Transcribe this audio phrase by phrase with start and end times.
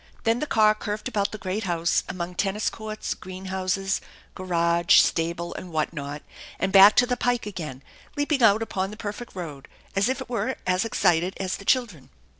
[0.23, 4.01] Then the car curved about the great house, among tennis courts, green houses,
[4.33, 6.23] garage, stable, and what not,
[6.57, 7.83] and back to the pike again,
[8.17, 12.09] leaping out upon the perfect road as if it were as excited as the children.